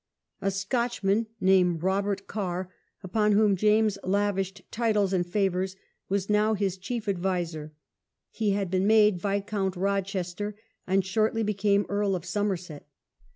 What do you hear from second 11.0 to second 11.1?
Spanish party,